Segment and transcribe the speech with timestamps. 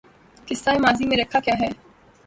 [0.47, 1.69] قصہ ماضی میں رکھا کیا ہے